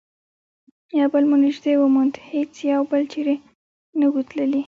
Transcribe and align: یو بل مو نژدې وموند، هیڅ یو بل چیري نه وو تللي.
یو 0.99 1.07
بل 1.13 1.23
مو 1.29 1.37
نژدې 1.45 1.73
وموند، 1.77 2.13
هیڅ 2.31 2.51
یو 2.73 2.81
بل 2.91 3.03
چیري 3.11 3.35
نه 3.99 4.05
وو 4.11 4.21
تللي. 4.29 4.59